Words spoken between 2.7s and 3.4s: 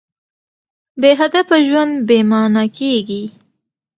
کېږي.